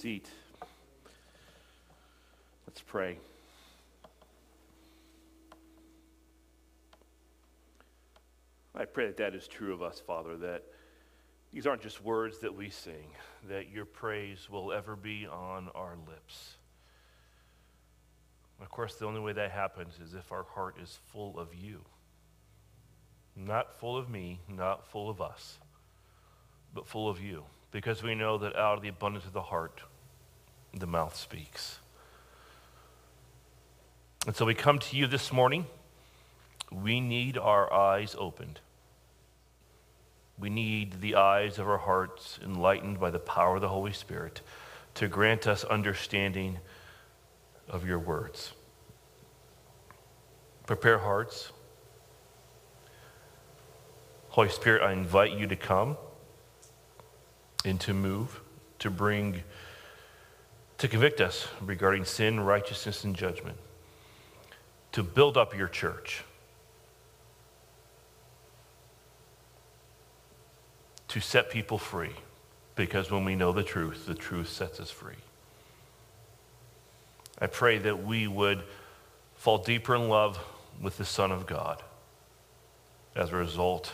[0.00, 0.30] seat.
[2.68, 3.18] Let's pray.
[8.76, 10.62] I pray that that is true of us, Father, that
[11.52, 13.10] these aren't just words that we sing,
[13.48, 16.58] that your praise will ever be on our lips.
[18.60, 21.80] Of course, the only way that happens is if our heart is full of you.
[23.34, 25.58] Not full of me, not full of us,
[26.72, 29.82] but full of you because we know that out of the abundance of the heart,
[30.78, 31.78] the mouth speaks.
[34.26, 35.66] And so we come to you this morning.
[36.70, 38.60] We need our eyes opened.
[40.38, 44.40] We need the eyes of our hearts enlightened by the power of the Holy Spirit
[44.94, 46.58] to grant us understanding
[47.68, 48.52] of your words.
[50.66, 51.50] Prepare hearts.
[54.28, 55.96] Holy Spirit, I invite you to come
[57.64, 58.40] and to move,
[58.78, 59.42] to bring,
[60.78, 63.56] to convict us regarding sin, righteousness, and judgment,
[64.92, 66.24] to build up your church,
[71.08, 72.12] to set people free,
[72.74, 75.14] because when we know the truth, the truth sets us free.
[77.40, 78.62] I pray that we would
[79.36, 80.38] fall deeper in love
[80.80, 81.82] with the Son of God
[83.14, 83.92] as a result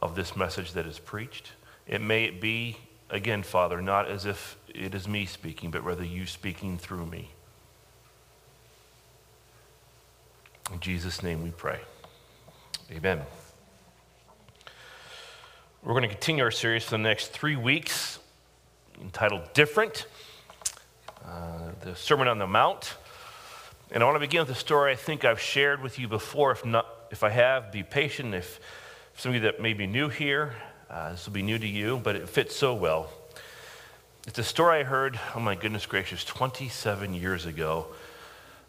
[0.00, 1.52] of this message that is preached
[1.90, 2.76] it may be,
[3.10, 7.30] again, Father, not as if it is me speaking, but rather you speaking through me.
[10.72, 11.80] In Jesus' name we pray.
[12.92, 13.20] Amen.
[15.82, 18.18] We're going to continue our series for the next three weeks
[19.00, 20.06] entitled Different,
[21.24, 22.96] uh, the Sermon on the Mount.
[23.90, 26.52] And I want to begin with a story I think I've shared with you before.
[26.52, 28.34] If, not, if I have, be patient.
[28.34, 28.60] If
[29.16, 30.54] some of you that may be new here,
[30.88, 33.10] uh, this will be new to you, but it fits so well.
[34.26, 37.86] It's a story I heard, oh my goodness gracious, 27 years ago.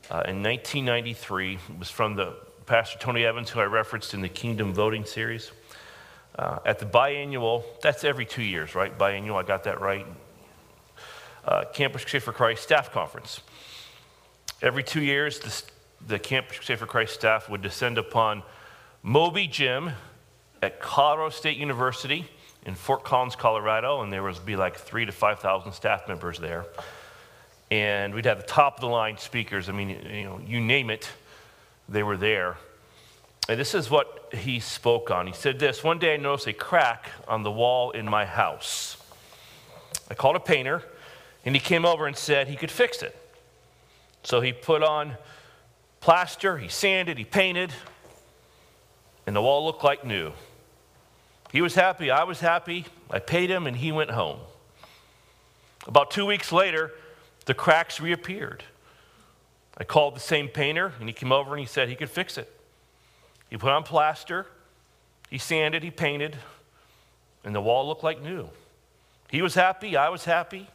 [0.10, 4.30] Uh, in 1993, it was from the Pastor Tony Evans, who I referenced in the
[4.30, 5.52] Kingdom Voting series.
[6.40, 8.98] Uh, at the biannual, that's every two years, right?
[8.98, 10.08] Biannual, I got that right.
[11.44, 13.42] Uh, Campus Crusade for Christ staff conference.
[14.62, 15.64] Every two years, the,
[16.08, 18.44] the Campus Crusade for Christ staff would descend upon
[19.04, 19.92] Moby Gym
[20.62, 22.26] at Colorado State University
[22.66, 26.66] in Fort Collins, Colorado, and there was be like three to 5,000 staff members there.
[27.72, 29.70] And we'd have the top of the line speakers.
[29.70, 31.10] I mean, you know, you name it,
[31.88, 32.58] they were there.
[33.50, 35.28] And this is what he spoke on.
[35.28, 38.98] He said this One day I noticed a crack on the wall in my house.
[40.10, 40.84] I called a painter,
[41.46, 43.18] and he came over and said he could fix it.
[44.24, 45.16] So he put on
[46.00, 47.74] plaster, he sanded, he painted,
[49.26, 50.34] and the wall looked like new.
[51.52, 52.86] He was happy, I was happy.
[53.10, 54.40] I paid him, and he went home.
[55.86, 56.92] About two weeks later,
[57.46, 58.64] the cracks reappeared.
[59.78, 62.38] I called the same painter, and he came over and he said he could fix
[62.38, 62.50] it.
[63.50, 64.48] He put on plaster,
[65.30, 66.38] he sanded, he painted,
[67.44, 68.50] and the wall looked like new.
[69.30, 70.70] He was happy, I was happy.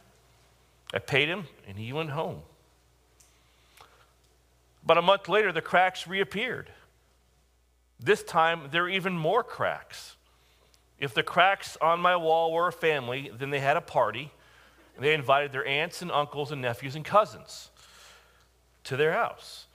[0.93, 2.41] I paid him, and he went home.
[4.83, 6.69] About a month later, the cracks reappeared.
[7.99, 10.16] This time, there are even more cracks.
[10.99, 14.31] If the cracks on my wall were a family, then they had a party.
[14.99, 17.69] They invited their aunts and uncles and nephews and cousins
[18.85, 19.67] to their house.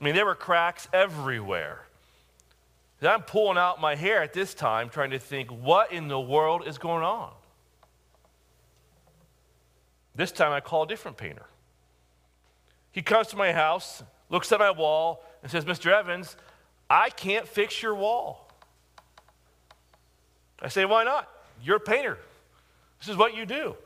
[0.00, 1.84] I mean, there were cracks everywhere.
[3.00, 6.20] And I'm pulling out my hair at this time trying to think, what in the
[6.20, 7.32] world is going on?
[10.14, 11.46] This time I call a different painter.
[12.92, 15.92] He comes to my house, looks at my wall, and says, Mr.
[15.92, 16.36] Evans,
[16.88, 18.49] I can't fix your wall.
[20.62, 21.28] I say, Why not?
[21.62, 22.18] You're a painter.
[22.98, 23.76] This is what you do.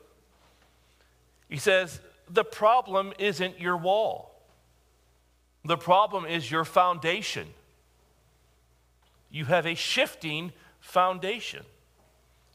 [1.48, 4.34] He says, The problem isn't your wall,
[5.64, 7.48] the problem is your foundation.
[9.30, 11.64] You have a shifting foundation.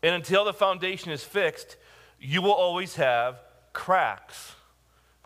[0.02, 1.76] And until the foundation is fixed,
[2.22, 3.42] you will always have
[3.74, 4.54] cracks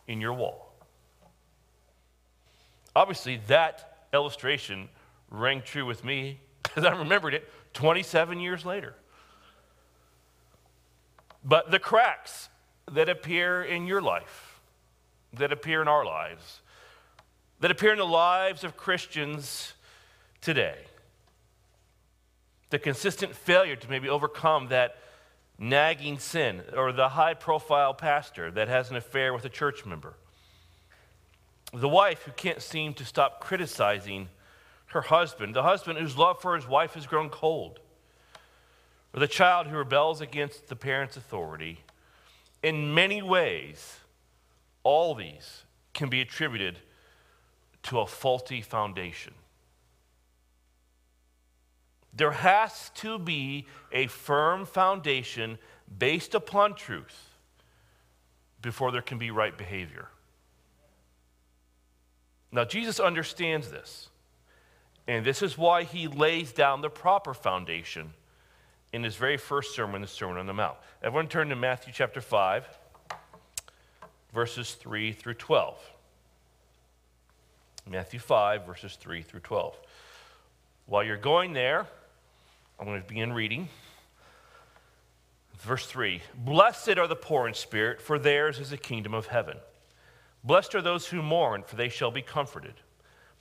[0.07, 0.73] in your wall.
[2.95, 4.89] Obviously, that illustration
[5.29, 8.95] rang true with me because I remembered it 27 years later.
[11.43, 12.49] But the cracks
[12.91, 14.59] that appear in your life,
[15.33, 16.61] that appear in our lives,
[17.59, 19.73] that appear in the lives of Christians
[20.41, 20.77] today,
[22.69, 24.97] the consistent failure to maybe overcome that
[25.59, 30.15] nagging sin, or the high profile pastor that has an affair with a church member,
[31.73, 34.27] the wife who can't seem to stop criticizing
[34.93, 37.79] her husband, the husband whose love for his wife has grown cold,
[39.13, 41.79] or the child who rebels against the parent's authority,
[42.63, 43.97] In many ways,
[44.83, 45.63] all these
[45.93, 46.79] can be attributed
[47.83, 49.33] to a faulty foundation.
[52.13, 55.57] There has to be a firm foundation
[55.97, 57.29] based upon truth
[58.61, 60.07] before there can be right behavior.
[62.51, 64.09] Now, Jesus understands this,
[65.07, 68.13] and this is why he lays down the proper foundation
[68.93, 70.77] in his very first sermon, the Sermon on the Mount.
[71.01, 72.65] Everyone turn to Matthew chapter 5,
[74.33, 75.77] verses 3 through 12.
[77.89, 79.75] Matthew 5, verses 3 through 12.
[80.85, 81.87] While you're going there,
[82.79, 83.67] I'm going to begin reading.
[85.59, 89.57] Verse 3 Blessed are the poor in spirit, for theirs is the kingdom of heaven.
[90.43, 92.73] Blessed are those who mourn, for they shall be comforted.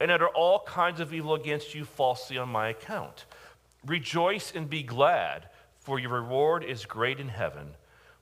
[0.00, 3.24] and utter all kinds of evil against you falsely on my account.
[3.84, 5.48] Rejoice and be glad,
[5.78, 7.68] for your reward is great in heaven,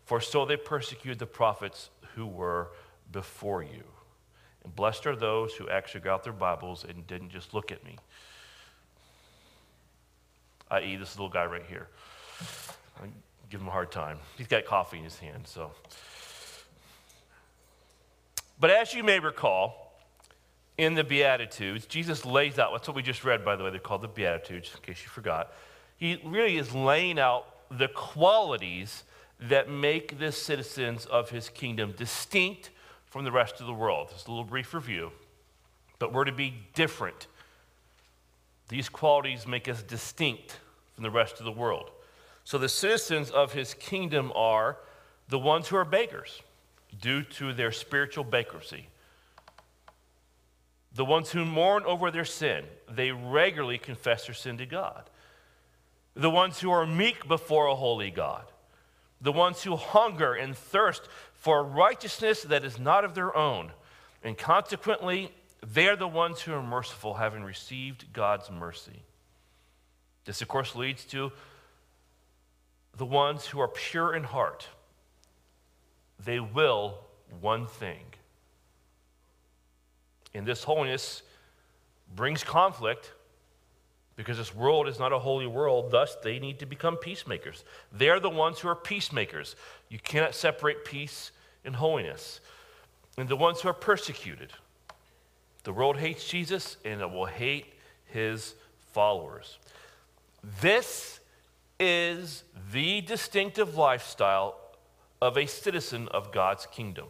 [0.05, 2.69] for so they persecuted the prophets who were
[3.11, 3.83] before you.
[4.63, 7.97] And blessed are those who actually got their Bibles and didn't just look at me,
[10.71, 11.89] i.e., this little guy right here.
[13.03, 13.07] I
[13.51, 14.19] give him a hard time.
[14.37, 15.73] He's got coffee in his hand, so.
[18.59, 19.84] But as you may recall,
[20.77, 23.79] in the Beatitudes, Jesus lays out, that's what we just read, by the way, they're
[23.79, 25.53] called the Beatitudes, in case you forgot.
[25.97, 29.05] He really is laying out the qualities
[29.41, 32.71] that make the citizens of his kingdom distinct
[33.07, 34.09] from the rest of the world.
[34.11, 35.13] Just a little brief review.
[35.99, 37.29] But we're to be different.
[38.69, 40.59] These qualities make us distinct
[40.95, 41.91] from the rest of the world.
[42.43, 44.79] So the citizens of his kingdom are
[45.29, 46.43] the ones who are beggars
[47.01, 48.89] due to their spiritual bankruptcy.
[50.95, 55.11] The ones who mourn over their sin, they regularly confess their sin to God.
[56.15, 58.45] The ones who are meek before a holy God.
[59.21, 63.73] The ones who hunger and thirst for righteousness that is not of their own.
[64.23, 65.33] And consequently,
[65.67, 69.03] they are the ones who are merciful, having received God's mercy.
[70.25, 71.33] This, of course, leads to
[72.97, 74.69] the ones who are pure in heart
[76.25, 76.99] they will
[77.41, 78.05] one thing.
[80.35, 81.23] And this holiness
[82.15, 83.13] brings conflict
[84.17, 87.65] because this world is not a holy world, thus, they need to become peacemakers.
[87.93, 89.57] They're the ones who are peacemakers.
[89.89, 91.33] You cannot separate peace
[91.65, 92.41] and holiness.
[93.19, 94.53] And the ones who are persecuted.
[95.65, 97.75] The world hates Jesus and it will hate
[98.07, 98.55] his
[98.93, 99.59] followers.
[100.61, 101.21] This
[101.81, 104.57] is the distinctive lifestyle
[105.21, 107.07] of a citizen of God's kingdom.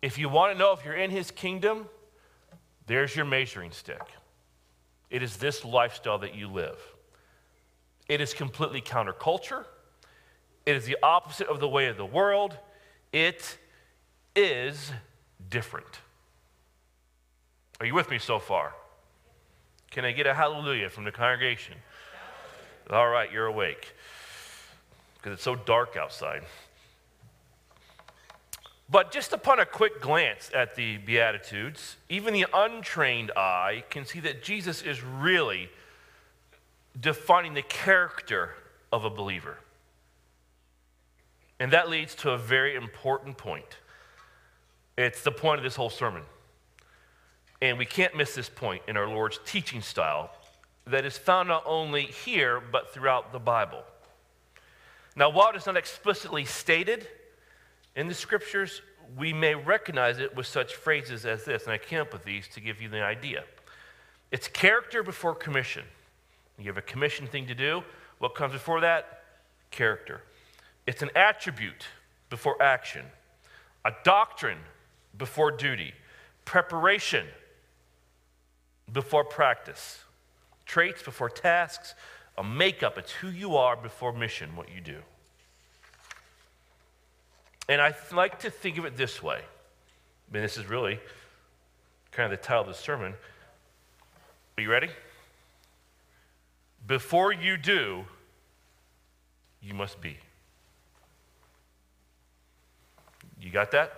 [0.00, 1.88] If you want to know if you're in his kingdom,
[2.86, 4.02] there's your measuring stick.
[5.10, 6.78] It is this lifestyle that you live.
[8.08, 9.64] It is completely counterculture.
[10.66, 12.56] It is the opposite of the way of the world.
[13.12, 13.58] It
[14.34, 14.92] is
[15.48, 16.00] different.
[17.80, 18.74] Are you with me so far?
[19.90, 21.74] Can I get a hallelujah from the congregation?
[22.90, 23.94] All right, you're awake
[25.16, 26.42] because it's so dark outside.
[28.94, 34.20] But just upon a quick glance at the Beatitudes, even the untrained eye can see
[34.20, 35.68] that Jesus is really
[37.00, 38.54] defining the character
[38.92, 39.58] of a believer.
[41.58, 43.78] And that leads to a very important point.
[44.96, 46.22] It's the point of this whole sermon.
[47.60, 50.30] And we can't miss this point in our Lord's teaching style
[50.86, 53.82] that is found not only here, but throughout the Bible.
[55.16, 57.08] Now, while it is not explicitly stated,
[57.96, 58.82] in the scriptures,
[59.16, 62.48] we may recognize it with such phrases as this, and I came up with these
[62.48, 63.44] to give you the idea.
[64.32, 65.84] It's character before commission.
[66.58, 67.82] You have a commission thing to do.
[68.18, 69.22] What comes before that?
[69.70, 70.22] Character.
[70.86, 71.86] It's an attribute
[72.30, 73.04] before action,
[73.84, 74.58] a doctrine
[75.16, 75.92] before duty,
[76.44, 77.26] preparation
[78.92, 80.00] before practice,
[80.66, 81.94] traits before tasks,
[82.36, 82.98] a makeup.
[82.98, 84.98] It's who you are before mission, what you do.
[87.68, 89.38] And I like to think of it this way.
[89.38, 91.00] I mean, this is really
[92.10, 93.14] kind of the title of the sermon.
[94.56, 94.90] Are you ready?
[96.86, 98.04] Before you do,
[99.62, 100.18] you must be.
[103.40, 103.92] You got that?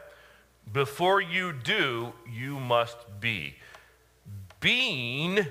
[0.73, 3.57] Before you do, you must be.
[4.61, 5.47] Being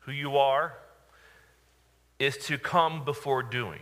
[0.00, 0.74] who you are
[2.18, 3.80] is to come before doing.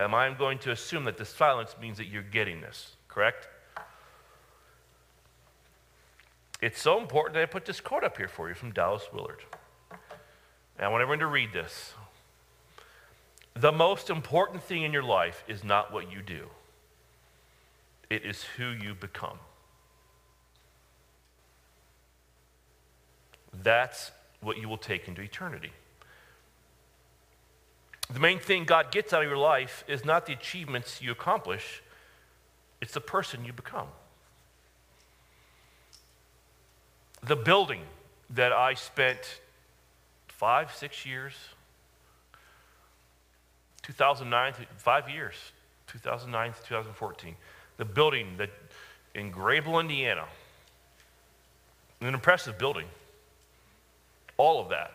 [0.00, 3.48] Am I going to assume that the silence means that you're getting this, correct?
[6.62, 9.42] It's so important that I put this quote up here for you from Dallas Willard.
[9.90, 11.92] And I want everyone to read this.
[13.54, 16.48] The most important thing in your life is not what you do,
[18.08, 19.38] it is who you become.
[23.62, 25.72] That's what you will take into eternity.
[28.12, 31.82] The main thing God gets out of your life is not the achievements you accomplish,
[32.80, 33.86] it's the person you become.
[37.22, 37.82] The building
[38.30, 39.40] that I spent
[40.28, 41.34] five, six years,
[43.82, 45.34] 2009, five years,
[45.88, 47.36] 2009 to 2014.
[47.76, 48.50] The building that
[49.14, 50.24] in Grabill, Indiana,
[52.00, 52.86] an impressive building.
[54.36, 54.92] All of that.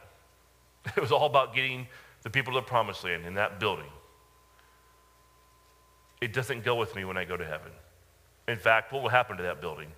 [0.98, 1.88] It was all about getting
[2.26, 3.86] the people to the promised land in that building.
[6.22, 7.72] It doesn't go with me when I go to heaven.
[8.48, 9.90] In fact, what will happen to that building?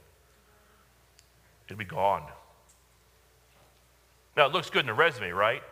[1.66, 2.24] It'll be gone.
[4.36, 5.64] Now, it looks good in a resume, right?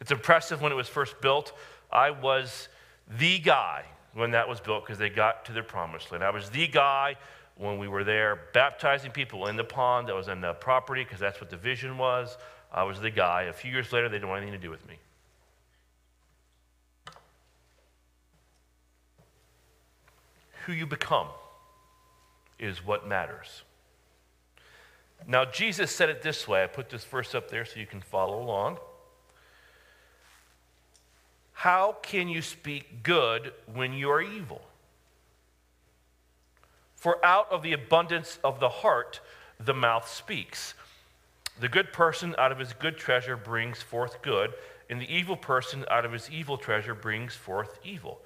[0.00, 1.52] It's impressive when it was first built.
[1.90, 2.68] I was
[3.18, 6.22] the guy when that was built because they got to their promised land.
[6.22, 7.16] I was the guy
[7.56, 11.18] when we were there baptizing people in the pond that was on the property because
[11.18, 12.38] that's what the vision was.
[12.72, 13.42] I was the guy.
[13.42, 14.96] A few years later, they didn't want anything to do with me.
[20.66, 21.28] Who you become
[22.58, 23.62] is what matters.
[25.26, 26.62] Now, Jesus said it this way.
[26.62, 28.78] I put this verse up there so you can follow along.
[31.52, 34.62] How can you speak good when you are evil?
[36.96, 39.20] For out of the abundance of the heart,
[39.58, 40.74] the mouth speaks.
[41.58, 44.54] The good person out of his good treasure brings forth good,
[44.88, 48.20] and the evil person out of his evil treasure brings forth evil.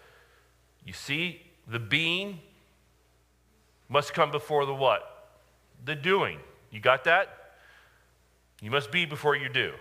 [0.84, 2.40] You see, the being
[3.88, 5.28] must come before the what?
[5.84, 6.38] The doing.
[6.70, 7.56] You got that?
[8.60, 9.72] You must be before you do.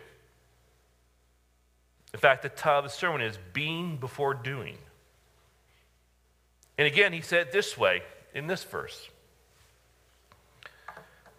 [2.13, 4.77] In fact, the title of the sermon is Being Before Doing.
[6.77, 9.09] And again, he said this way in this verse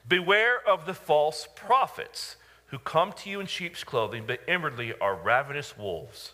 [0.06, 2.36] Beware of the false prophets
[2.66, 6.32] who come to you in sheep's clothing, but inwardly are ravenous wolves.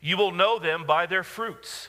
[0.00, 1.88] You will know them by their fruits.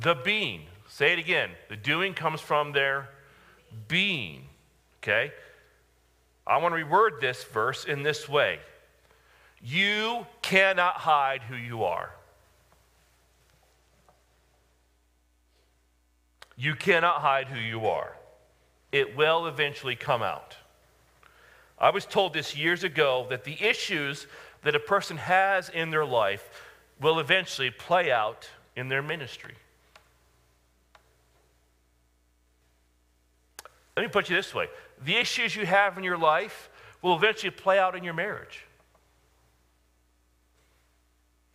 [0.00, 0.62] The being.
[0.88, 1.50] Say it again.
[1.68, 3.08] The doing comes from their
[3.88, 4.46] being.
[5.02, 5.32] Okay?
[6.46, 8.58] I want to reword this verse in this way
[9.62, 12.10] You cannot hide who you are.
[16.56, 18.16] You cannot hide who you are.
[18.92, 20.56] It will eventually come out.
[21.78, 24.28] I was told this years ago that the issues
[24.62, 26.48] that a person has in their life
[27.00, 29.54] will eventually play out in their ministry.
[33.96, 34.68] Let me put you this way
[35.04, 36.70] the issues you have in your life
[37.02, 38.64] will eventually play out in your marriage.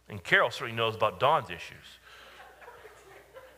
[0.08, 2.00] And Carol certainly knows about Don's issues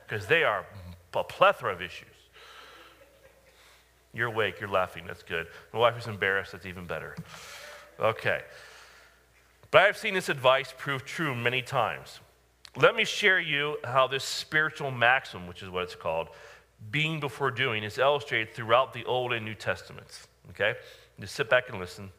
[0.08, 0.66] because they are
[1.14, 2.08] a plethora of issues.
[4.14, 5.48] You're awake, you're laughing, that's good.
[5.72, 7.16] My wife is embarrassed, that's even better.
[8.00, 8.42] Okay.
[9.70, 12.20] But I've seen this advice prove true many times.
[12.76, 16.28] Let me share you how this spiritual maxim, which is what it's called,
[16.90, 20.28] being before doing is illustrated throughout the Old and New Testaments.
[20.50, 20.76] Okay?
[21.20, 22.12] Just sit back and listen.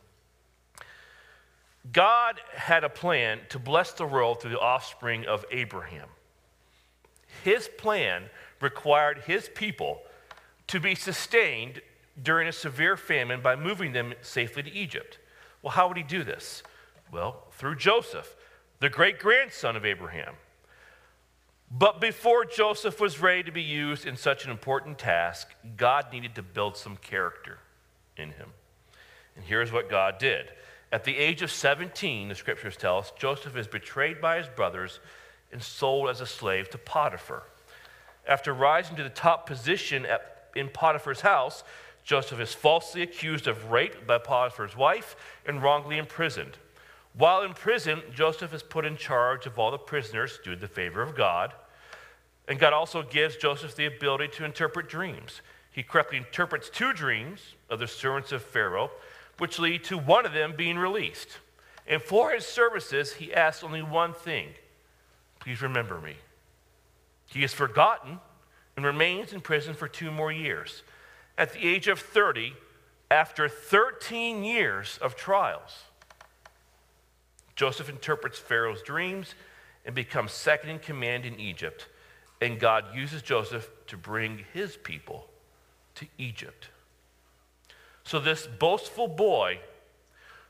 [1.90, 6.09] God had a plan to bless the world through the offspring of Abraham.
[7.42, 8.25] His plan
[8.61, 10.02] required his people
[10.69, 11.81] to be sustained
[12.23, 15.19] during a severe famine by moving them safely to Egypt.
[15.61, 16.62] Well, how would he do this?
[17.11, 18.37] Well, through Joseph,
[18.78, 20.35] the great grandson of Abraham.
[21.74, 25.48] But before Joseph was ready to be used in such an important task,
[25.78, 27.58] God needed to build some character
[28.18, 28.50] in him.
[29.36, 30.50] And here's what God did.
[30.92, 35.00] At the age of 17, the scriptures tell us, Joseph is betrayed by his brothers
[35.50, 37.44] and sold as a slave to Potiphar.
[38.28, 41.64] After rising to the top position at, in Potiphar's house,
[42.04, 46.58] Joseph is falsely accused of rape by Potiphar's wife and wrongly imprisoned.
[47.14, 50.68] While in prison, Joseph is put in charge of all the prisoners due to the
[50.68, 51.54] favor of God.
[52.49, 55.42] And God also gives Joseph the ability to interpret dreams.
[55.70, 58.90] He correctly interprets two dreams of the servants of Pharaoh,
[59.38, 61.38] which lead to one of them being released.
[61.87, 64.49] And for his services, he asks only one thing
[65.40, 66.14] Please remember me.
[67.26, 68.20] He is forgotten
[68.76, 70.84] and remains in prison for two more years.
[71.37, 72.54] At the age of 30,
[73.11, 75.82] after 13 years of trials,
[77.56, 79.34] Joseph interprets Pharaoh's dreams
[79.84, 81.88] and becomes second in command in Egypt.
[82.42, 85.28] And God uses Joseph to bring his people
[85.94, 86.70] to Egypt.
[88.02, 89.61] So, this boastful boy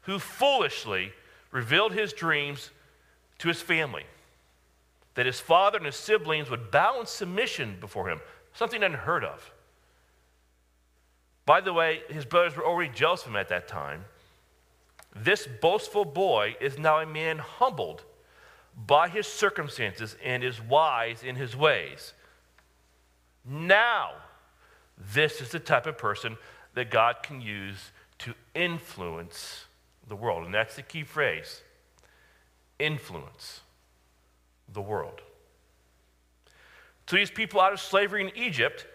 [0.03, 1.13] who foolishly
[1.51, 2.71] revealed his dreams
[3.41, 4.05] to his family,
[5.17, 8.23] that his father and his siblings would bow in submission before him,
[8.55, 9.53] something unheard of.
[11.45, 14.07] By the way, his brothers were already jealous of him at that time.
[15.15, 18.03] This boastful boy is now a man humbled
[18.75, 22.15] by his circumstances and is wise in his ways.
[23.45, 24.13] Now,
[25.13, 26.37] this is the type of person
[26.75, 29.67] that God can use to influence
[30.09, 30.45] the world.
[30.45, 31.63] And that's the key phrase
[32.79, 33.61] influence
[34.73, 35.21] the world.
[37.07, 38.87] To these people out of slavery in Egypt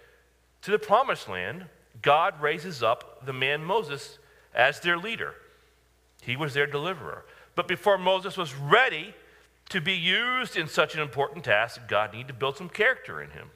[0.63, 1.65] to the promised land,
[2.01, 4.17] God raises up the man Moses
[4.53, 5.35] as their leader.
[6.21, 7.25] He was their deliverer.
[7.55, 9.13] But before Moses was ready
[9.69, 13.31] to be used in such an important task, God needed to build some character in
[13.31, 13.49] him.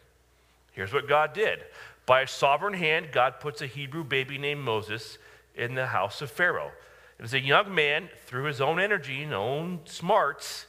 [0.72, 1.60] Here's what God did
[2.06, 5.18] by a sovereign hand, God puts a Hebrew baby named Moses
[5.56, 6.72] in the house of Pharaoh.
[7.20, 10.65] As a young man, through his own energy and own smarts,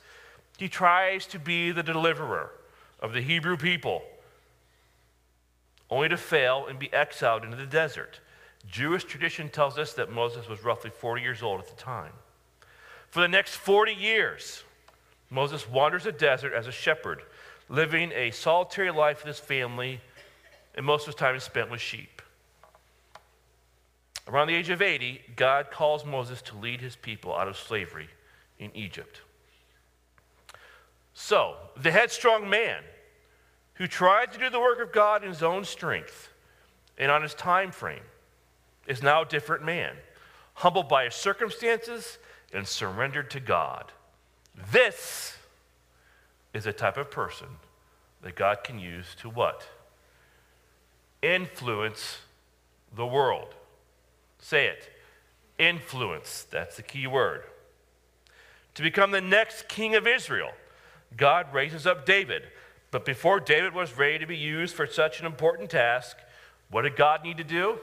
[0.58, 2.50] he tries to be the deliverer
[3.00, 4.02] of the Hebrew people,
[5.90, 8.20] only to fail and be exiled into the desert.
[8.70, 12.12] Jewish tradition tells us that Moses was roughly 40 years old at the time.
[13.08, 14.62] For the next 40 years,
[15.32, 17.22] Moses wanders the desert as a shepherd,
[17.70, 19.98] living a solitary life with his family,
[20.74, 22.20] and most of his time is spent with sheep.
[24.28, 28.08] Around the age of 80, God calls Moses to lead his people out of slavery
[28.58, 29.22] in Egypt.
[31.14, 32.82] So, the headstrong man
[33.74, 36.28] who tried to do the work of God in his own strength
[36.98, 38.04] and on his time frame
[38.86, 39.96] is now a different man,
[40.54, 42.18] humbled by his circumstances
[42.52, 43.92] and surrendered to God.
[44.70, 45.36] This
[46.52, 47.46] is a type of person
[48.22, 49.66] that God can use to what?
[51.22, 52.18] Influence
[52.94, 53.54] the world.
[54.38, 54.90] Say it.
[55.58, 56.46] Influence.
[56.50, 57.42] That's the key word.
[58.74, 60.50] To become the next king of Israel,
[61.16, 62.44] God raises up David.
[62.90, 66.16] But before David was ready to be used for such an important task,
[66.70, 67.78] what did God need to do?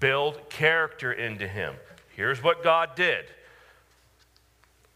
[0.00, 1.74] build character into him.
[2.16, 3.26] Here's what God did.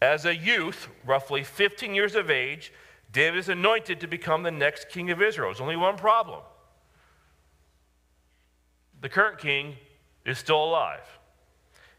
[0.01, 2.71] As a youth, roughly 15 years of age,
[3.11, 5.49] David is anointed to become the next king of Israel.
[5.49, 6.41] There's only one problem
[9.01, 9.75] the current king
[10.25, 11.19] is still alive.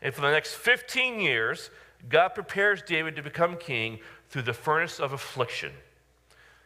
[0.02, 1.70] And for the next 15 years,
[2.08, 5.72] God prepares David to become king through the furnace of affliction.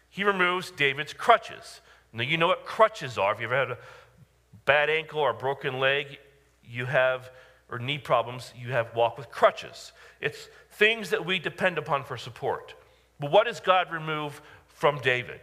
[0.08, 1.80] He removes David's crutches.
[2.12, 3.32] Now, you know what crutches are.
[3.32, 3.78] If you've ever had a
[4.64, 6.18] bad ankle or a broken leg,
[6.64, 7.30] you have,
[7.74, 9.90] or knee problems, you have walk with crutches.
[10.20, 12.72] It's things that we depend upon for support.
[13.18, 15.40] But what does God remove from David?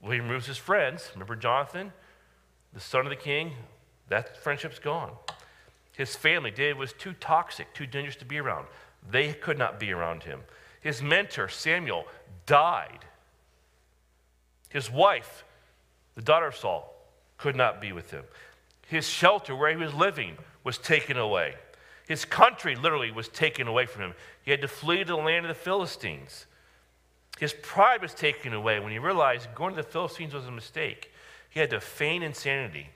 [0.00, 1.10] Well, he removes his friends.
[1.12, 1.92] Remember Jonathan,
[2.72, 3.52] the son of the king?
[4.08, 5.10] That friendship's gone.
[5.92, 8.66] His family, David was too toxic, too dangerous to be around.
[9.10, 10.40] They could not be around him.
[10.80, 12.06] His mentor, Samuel,
[12.46, 13.04] died.
[14.70, 15.44] His wife,
[16.14, 16.94] the daughter of Saul,
[17.36, 18.24] could not be with him.
[18.86, 21.54] His shelter where he was living was taken away.
[22.06, 24.14] His country literally was taken away from him.
[24.42, 26.44] He had to flee to the land of the Philistines.
[27.38, 31.10] His pride was taken away when he realized going to the Philistines was a mistake.
[31.48, 32.90] He had to feign insanity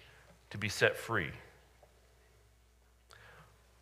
[0.51, 1.31] to be set free.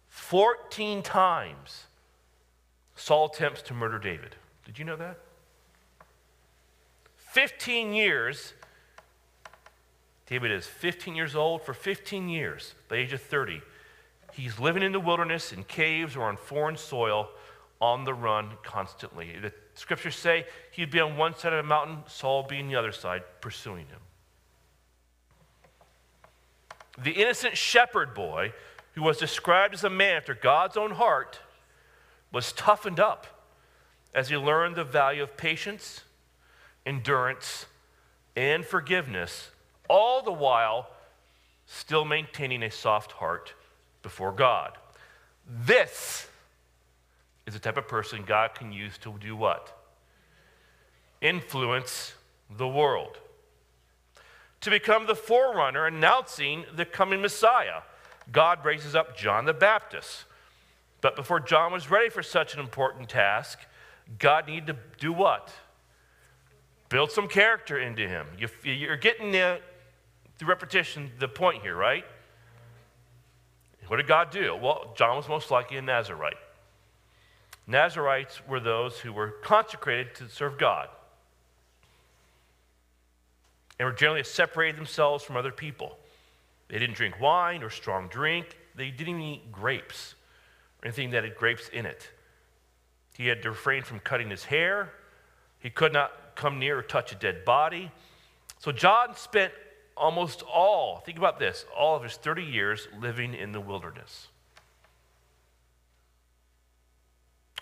[0.08, 1.86] 14 times
[2.94, 4.36] Saul attempts to murder David.
[4.64, 5.18] Did you know that?
[7.16, 8.54] 15 years
[10.30, 11.60] David is 15 years old.
[11.62, 13.60] For 15 years, the age of 30,
[14.32, 17.30] he's living in the wilderness, in caves, or on foreign soil,
[17.80, 19.34] on the run constantly.
[19.40, 22.92] The scriptures say he'd be on one side of a mountain, Saul being the other
[22.92, 24.00] side, pursuing him.
[27.02, 28.52] The innocent shepherd boy,
[28.94, 31.40] who was described as a man after God's own heart,
[32.32, 33.26] was toughened up
[34.14, 36.02] as he learned the value of patience,
[36.84, 37.66] endurance,
[38.36, 39.50] and forgiveness,
[39.88, 40.90] all the while
[41.66, 43.54] still maintaining a soft heart
[44.02, 44.72] before God.
[45.46, 46.28] This
[47.46, 49.76] is the type of person God can use to do what?
[51.20, 52.14] Influence
[52.56, 53.18] the world.
[54.62, 57.82] To become the forerunner announcing the coming Messiah,
[58.30, 60.24] God raises up John the Baptist.
[61.00, 63.58] But before John was ready for such an important task,
[64.18, 65.52] God needed to do what?
[66.88, 68.26] Build some character into him.
[68.64, 69.60] You're getting the,
[70.38, 72.04] the repetition, the point here, right?
[73.90, 74.54] What did God do?
[74.54, 76.36] Well, John was most likely a Nazarite.
[77.66, 80.88] Nazarites were those who were consecrated to serve God
[83.80, 85.98] and were generally separated themselves from other people.
[86.68, 88.56] They didn't drink wine or strong drink.
[88.76, 90.14] They didn't even eat grapes
[90.80, 92.08] or anything that had grapes in it.
[93.16, 94.92] He had to refrain from cutting his hair.
[95.58, 97.90] He could not come near or touch a dead body.
[98.60, 99.52] So John spent
[100.00, 104.28] almost all, think about this, all of his 30 years living in the wilderness.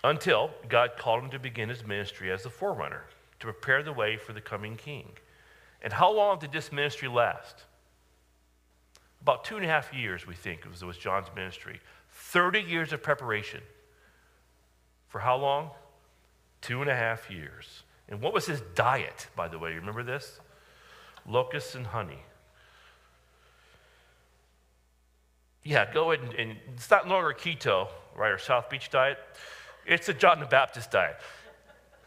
[0.03, 3.03] Until God called him to begin his ministry as the forerunner,
[3.41, 5.09] to prepare the way for the coming king.
[5.81, 7.63] And how long did this ministry last?
[9.21, 11.81] About two and a half years, we think, was, was John's ministry.
[12.11, 13.61] 30 years of preparation.
[15.09, 15.71] For how long?
[16.61, 17.83] Two and a half years.
[18.07, 19.73] And what was his diet, by the way?
[19.73, 20.39] Remember this?
[21.27, 22.23] Locusts and honey.
[25.69, 29.19] Yeah, go ahead and, and it's not longer keto, right, or South Beach diet.
[29.85, 31.17] It's a John the Baptist diet.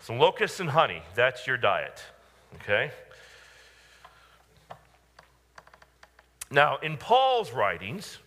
[0.01, 2.03] Some locusts and honey, that's your diet,
[2.57, 2.91] okay?
[6.51, 8.19] Now, in Paul's writings,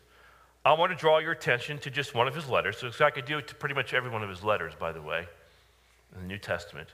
[0.64, 2.78] I want to draw your attention to just one of his letters.
[2.78, 5.02] So I could do it to pretty much every one of his letters, by the
[5.02, 5.28] way,
[6.16, 6.88] in the New Testament.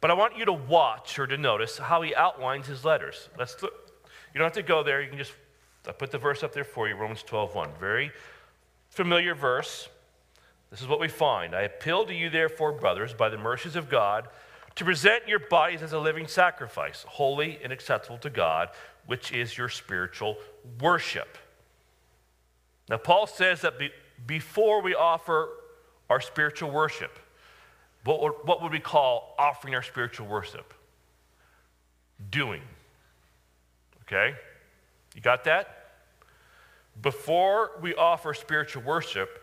[0.00, 3.28] But I want you to watch or to notice how he outlines his letters.
[3.36, 3.90] Let's look.
[4.32, 5.02] You don't have to go there.
[5.02, 5.32] You can just
[5.86, 7.70] I put the verse up there for you, Romans 12, 1.
[7.78, 8.10] Very
[8.88, 9.88] familiar verse.
[10.70, 11.54] This is what we find.
[11.54, 14.28] I appeal to you, therefore, brothers, by the mercies of God,
[14.76, 18.70] to present your bodies as a living sacrifice, holy and acceptable to God,
[19.06, 20.36] which is your spiritual
[20.80, 21.38] worship.
[22.88, 23.90] Now, Paul says that be,
[24.26, 25.50] before we offer
[26.10, 27.18] our spiritual worship,
[28.04, 30.74] what what would we call offering our spiritual worship?
[32.30, 32.62] Doing.
[34.02, 34.34] Okay?
[35.14, 35.84] You got that?
[37.00, 39.40] Before we offer spiritual worship,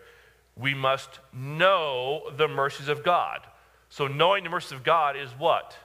[0.55, 3.39] we must know the mercies of God.
[3.89, 5.75] So, knowing the mercies of God is what?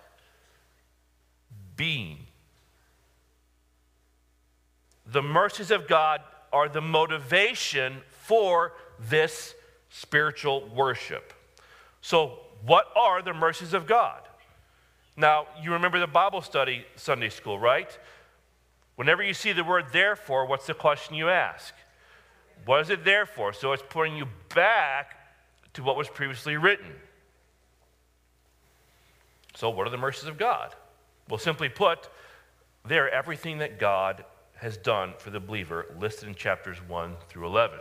[1.76, 2.18] Being.
[5.06, 6.20] The mercies of God
[6.52, 9.54] are the motivation for this
[9.90, 11.32] spiritual worship.
[12.00, 14.20] So, what are the mercies of God?
[15.16, 17.96] Now, you remember the Bible study Sunday school, right?
[18.96, 21.74] Whenever you see the word therefore, what's the question you ask?
[22.64, 23.52] What is it there for?
[23.52, 25.16] So it's putting you back
[25.74, 26.92] to what was previously written.
[29.54, 30.74] So, what are the mercies of God?
[31.28, 32.08] Well, simply put,
[32.86, 34.24] they're everything that God
[34.56, 37.78] has done for the believer, listed in chapters 1 through 11.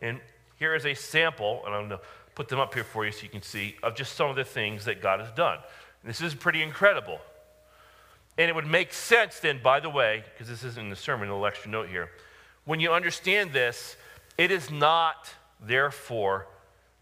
[0.00, 0.20] And
[0.58, 3.22] here is a sample, and I'm going to put them up here for you so
[3.22, 5.58] you can see, of just some of the things that God has done.
[6.02, 7.18] And this is pretty incredible.
[8.38, 11.28] And it would make sense then, by the way, because this isn't in the sermon,
[11.28, 12.10] a little extra note here.
[12.64, 13.96] When you understand this,
[14.38, 15.28] it is not,
[15.60, 16.46] therefore,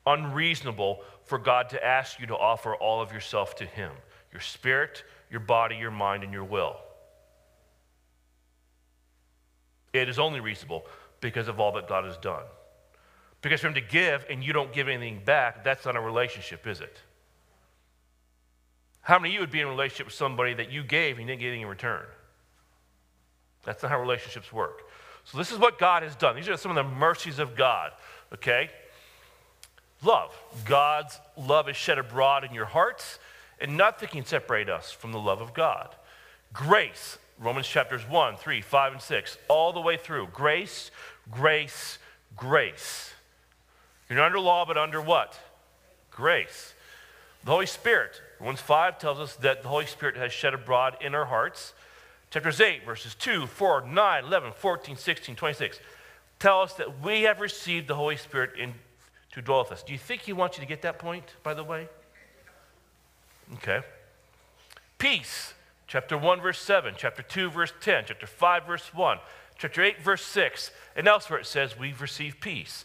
[0.06, 3.92] unreasonable for God to ask you to offer all of yourself to Him
[4.32, 6.76] your spirit, your body, your mind, and your will.
[9.94, 10.84] It is only reasonable
[11.20, 12.42] because of all that God has done.
[13.40, 16.66] Because for Him to give and you don't give anything back, that's not a relationship,
[16.66, 16.98] is it?
[19.06, 21.20] How many of you would be in a relationship with somebody that you gave and
[21.20, 22.02] you didn't get anything in return?
[23.62, 24.82] That's not how relationships work.
[25.22, 26.34] So, this is what God has done.
[26.34, 27.92] These are some of the mercies of God,
[28.34, 28.68] okay?
[30.02, 30.36] Love.
[30.64, 33.20] God's love is shed abroad in your hearts,
[33.60, 35.94] and nothing can separate us from the love of God.
[36.52, 37.18] Grace.
[37.38, 40.26] Romans chapters 1, 3, 5, and 6, all the way through.
[40.32, 40.90] Grace,
[41.30, 41.98] grace,
[42.36, 43.12] grace.
[44.10, 45.38] You're not under law, but under what?
[46.10, 46.74] Grace.
[47.44, 48.20] The Holy Spirit.
[48.40, 51.72] Romans 5 tells us that the Holy Spirit has shed abroad in our hearts.
[52.30, 55.80] Chapters 8, verses 2, 4, 9, 11, 14, 16, 26
[56.38, 58.74] tell us that we have received the Holy Spirit in,
[59.32, 59.82] to dwell with us.
[59.82, 61.88] Do you think He wants you to get that point, by the way?
[63.54, 63.80] Okay.
[64.98, 65.54] Peace.
[65.86, 69.18] Chapter 1, verse 7, chapter 2, verse 10, chapter 5, verse 1,
[69.56, 72.84] chapter 8, verse 6, and elsewhere it says we've received peace.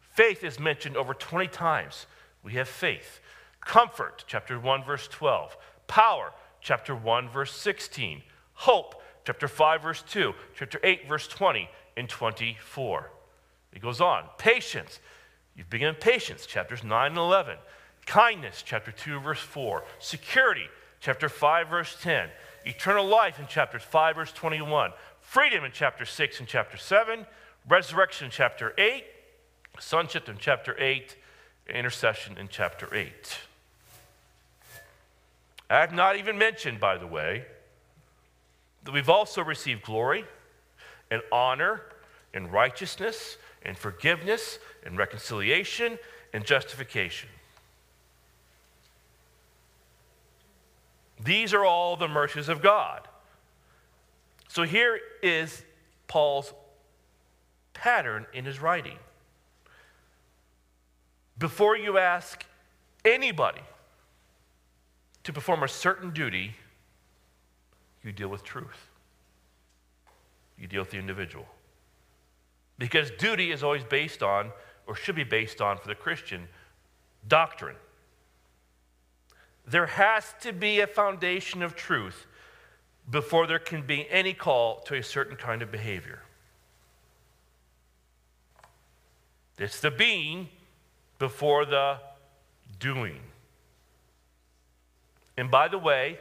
[0.00, 2.06] Faith is mentioned over 20 times
[2.42, 3.20] we have faith.
[3.60, 5.56] Comfort, chapter 1, verse 12.
[5.86, 8.22] Power, chapter 1, verse 16.
[8.54, 10.32] Hope, chapter 5, verse 2.
[10.56, 13.10] Chapter 8, verse 20 and 24.
[13.72, 14.24] It goes on.
[14.38, 14.98] Patience,
[15.56, 17.56] you've begun patience, chapters 9 and 11.
[18.06, 19.84] Kindness, chapter 2, verse 4.
[19.98, 20.66] Security,
[21.00, 22.28] chapter 5, verse 10.
[22.66, 24.92] Eternal life in chapters 5, verse 21.
[25.20, 27.26] Freedom in chapter 6 and chapter 7.
[27.68, 29.04] Resurrection chapter 8.
[29.78, 31.16] Sonship in chapter 8.
[31.68, 33.38] Intercession in chapter 8.
[35.70, 37.44] I have not even mentioned, by the way,
[38.84, 40.24] that we've also received glory
[41.12, 41.82] and honor
[42.34, 45.96] and righteousness and forgiveness and reconciliation
[46.32, 47.28] and justification.
[51.22, 53.06] These are all the mercies of God.
[54.48, 55.62] So here is
[56.08, 56.52] Paul's
[57.74, 58.98] pattern in his writing.
[61.38, 62.44] Before you ask
[63.04, 63.60] anybody
[65.24, 66.54] to perform a certain duty,
[68.02, 68.88] you deal with truth.
[70.58, 71.46] You deal with the individual.
[72.78, 74.52] Because duty is always based on,
[74.86, 76.48] or should be based on for the Christian,
[77.28, 77.76] doctrine.
[79.66, 82.26] There has to be a foundation of truth
[83.10, 86.22] before there can be any call to a certain kind of behavior.
[89.58, 90.48] It's the being
[91.18, 91.98] before the
[92.78, 93.20] doing.
[95.36, 96.18] And by the way,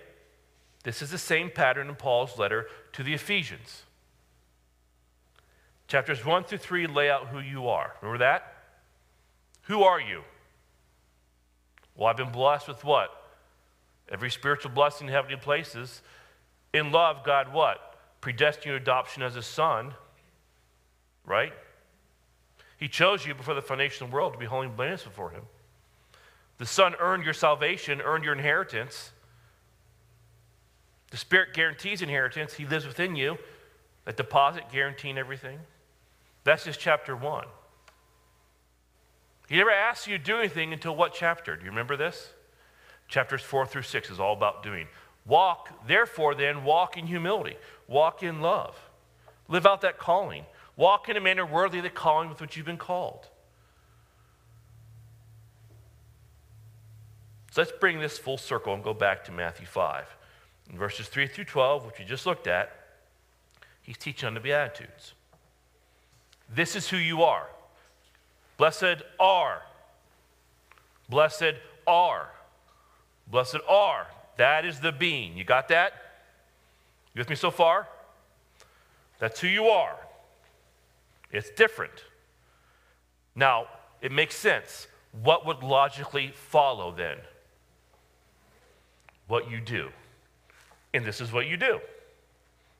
[0.83, 3.83] this is the same pattern in Paul's letter to the Ephesians.
[5.87, 7.93] Chapters 1 through 3 lay out who you are.
[8.01, 8.53] Remember that?
[9.63, 10.23] Who are you?
[11.95, 13.09] Well, I've been blessed with what?
[14.09, 16.01] Every spiritual blessing in heavenly places.
[16.73, 17.95] In love, God what?
[18.21, 19.93] Predestined your adoption as a son,
[21.25, 21.53] right?
[22.77, 25.31] He chose you before the foundation of the world to be holy and blameless before
[25.31, 25.43] Him.
[26.59, 29.11] The Son earned your salvation, earned your inheritance.
[31.09, 32.53] The Spirit guarantees inheritance.
[32.53, 33.37] He lives within you.
[34.05, 35.59] That deposit guaranteeing everything.
[36.43, 37.45] That's just chapter one.
[39.47, 41.55] He never asks you to do anything until what chapter?
[41.55, 42.33] Do you remember this?
[43.07, 44.87] Chapters four through six is all about doing.
[45.25, 47.55] Walk, therefore, then, walk in humility,
[47.87, 48.77] walk in love,
[49.47, 50.45] live out that calling,
[50.75, 53.27] walk in a manner worthy of the calling with which you've been called.
[57.51, 60.05] So let's bring this full circle and go back to Matthew 5.
[60.71, 62.71] In verses 3 through 12, which we just looked at,
[63.81, 65.13] he's teaching on the Beatitudes.
[66.53, 67.47] This is who you are.
[68.57, 69.61] Blessed are.
[71.09, 71.55] Blessed
[71.87, 72.29] are.
[73.27, 74.07] Blessed are.
[74.37, 75.37] That is the being.
[75.37, 75.93] You got that?
[77.13, 77.87] You with me so far?
[79.19, 79.95] That's who you are.
[81.31, 82.05] It's different.
[83.35, 83.67] Now,
[84.01, 84.87] it makes sense.
[85.23, 87.17] What would logically follow then?
[89.29, 89.89] What you do.
[90.93, 91.79] And this is what you do.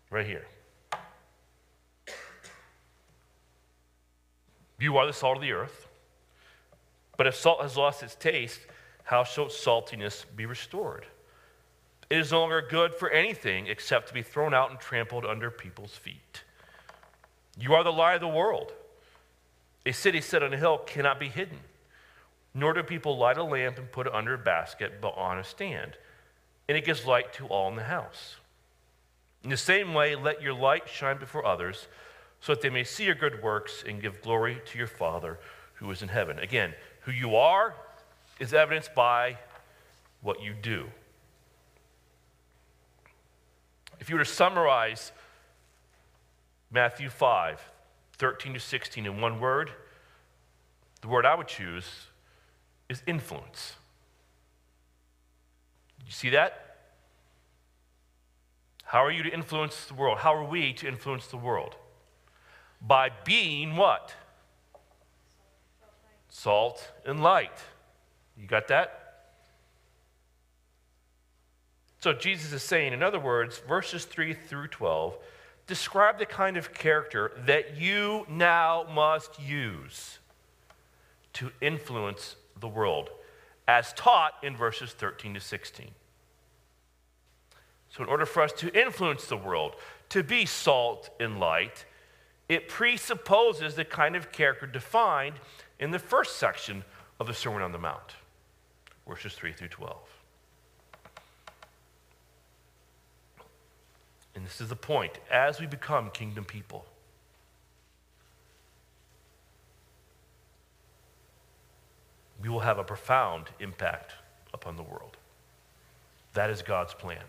[0.10, 0.46] Right here.
[4.80, 5.88] You are the salt of the earth.
[7.18, 8.60] But if salt has lost its taste,
[9.04, 11.06] how shall its saltiness be restored?
[12.10, 15.52] It is no longer good for anything except to be thrown out and trampled under
[15.52, 16.44] people's feet.
[17.60, 18.72] You are the light of the world.
[19.86, 21.60] A city set on a hill cannot be hidden,
[22.56, 25.44] nor do people light a lamp and put it under a basket, but on a
[25.44, 25.96] stand,
[26.70, 28.36] and it gives light to all in the house.
[29.44, 31.88] In the same way, let your light shine before others
[32.42, 35.40] so that they may see your good works and give glory to your Father
[35.74, 36.38] who is in heaven.
[36.38, 37.74] Again, who you are
[38.40, 39.40] is evidenced by
[40.22, 40.86] what you do.
[44.00, 45.12] If you were to summarize
[46.72, 47.60] Matthew 5,
[48.20, 49.72] 13 to 16 in one word,
[51.02, 51.86] the word I would choose
[52.90, 53.74] is influence.
[56.10, 56.76] You see that?
[58.84, 60.18] How are you to influence the world?
[60.18, 61.78] How are we to influence the world?
[62.82, 64.14] by being what?
[66.30, 67.58] Salt and light.
[68.38, 68.96] You got that?
[72.00, 75.18] So Jesus is saying, in other words, verses 3 through 12
[75.68, 80.18] describe the kind of character that you now must use
[81.34, 83.10] to influence the world,
[83.68, 85.92] as taught in verses 13 to 16.
[88.00, 89.76] So, in order for us to influence the world,
[90.08, 91.84] to be salt and light,
[92.48, 95.36] it presupposes the kind of character defined
[95.82, 96.86] in the first section
[97.20, 98.16] of the Sermon on the Mount,
[99.06, 99.98] verses 3 through 12.
[104.34, 105.20] And this is the point.
[105.30, 106.86] As we become kingdom people,
[112.42, 114.14] we will have have a profound impact
[114.54, 115.18] upon the world.
[116.34, 117.26] That is God's plan.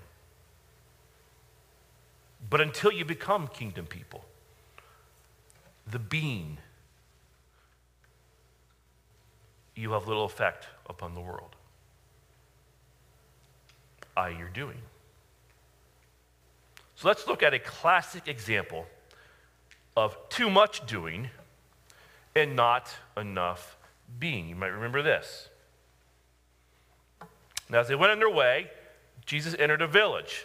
[2.48, 4.24] But until you become kingdom people,
[5.87, 6.59] the being,
[9.74, 11.57] you have little effect upon the world.
[14.16, 14.79] I, you're doing.
[16.96, 18.87] So let's look at a classic example
[19.96, 21.31] of too much doing
[22.35, 23.76] and not enough
[24.18, 24.48] being.
[24.48, 25.48] You might remember this.
[27.68, 28.70] Now, as they went their way,
[29.24, 30.44] Jesus entered a village,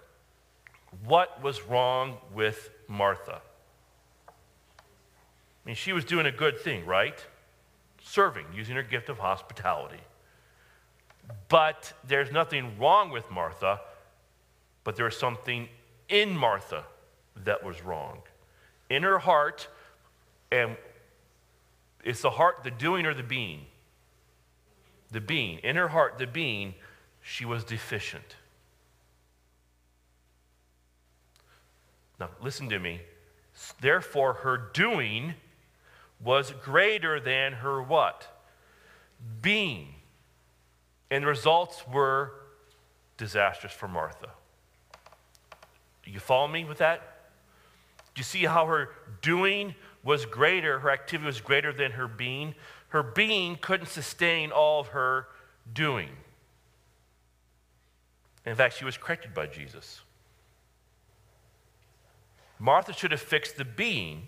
[1.05, 3.41] What was wrong with Martha?
[4.27, 4.31] I
[5.65, 7.23] mean, she was doing a good thing, right?
[8.03, 10.01] Serving, using her gift of hospitality.
[11.49, 13.79] But there's nothing wrong with Martha,
[14.83, 15.69] but there was something
[16.09, 16.83] in Martha
[17.43, 18.21] that was wrong
[18.91, 19.69] in her heart,
[20.51, 20.75] and
[22.03, 23.61] it's the heart, the doing or the being?
[25.11, 25.59] The being.
[25.59, 26.75] In her heart, the being,
[27.21, 28.35] she was deficient.
[32.21, 33.01] Now, listen to me.
[33.81, 35.33] Therefore, her doing
[36.23, 38.27] was greater than her what?
[39.41, 39.95] Being.
[41.09, 42.33] And the results were
[43.17, 44.29] disastrous for Martha.
[46.05, 47.01] You follow me with that?
[48.13, 48.89] Do you see how her
[49.23, 52.53] doing was greater, her activity was greater than her being?
[52.89, 55.25] Her being couldn't sustain all of her
[55.73, 56.09] doing.
[58.45, 60.01] In fact, she was corrected by Jesus.
[62.61, 64.27] Martha should have fixed the being.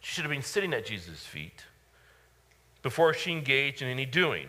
[0.00, 1.66] She should have been sitting at Jesus' feet
[2.80, 4.48] before she engaged in any doing,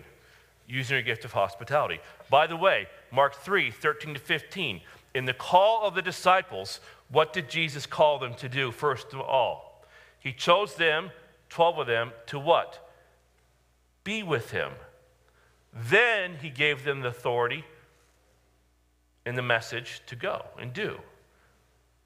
[0.68, 2.00] using her gift of hospitality.
[2.30, 4.80] By the way, Mark 3 13 to 15,
[5.14, 9.20] in the call of the disciples, what did Jesus call them to do first of
[9.20, 9.86] all?
[10.18, 11.12] He chose them,
[11.50, 12.90] 12 of them, to what?
[14.06, 14.72] Be with him.
[15.74, 17.66] Then he gave them the authority
[19.26, 21.00] and the message to go and do.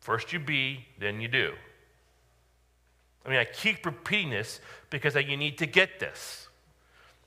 [0.08, 1.52] First you be, then you do.
[3.26, 6.48] I mean, I keep repeating this because you need to get this.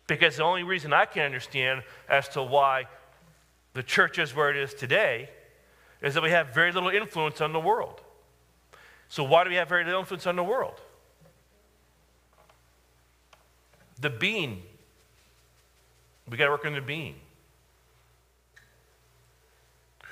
[0.07, 2.87] Because the only reason I can understand as to why
[3.75, 5.29] the church is where it is today
[6.01, 8.01] is that we have very little influence on the world.
[9.11, 10.81] So, why do we have very little influence on the world?
[14.01, 14.63] The being.
[16.31, 17.17] We got to work on the being.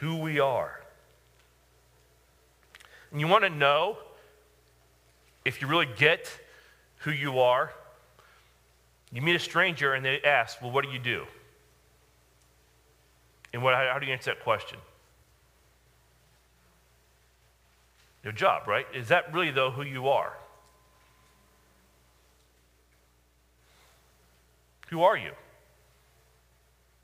[0.00, 0.82] Who we are.
[3.10, 3.98] And you want to know
[5.44, 6.30] if you really get
[6.98, 7.72] who you are?
[9.12, 11.24] You meet a stranger and they ask, Well, what do you do?
[13.52, 14.78] And what, how do you answer that question?
[18.28, 18.86] your job, right?
[18.94, 20.34] Is that really, though, who you are?
[24.90, 25.30] Who are you?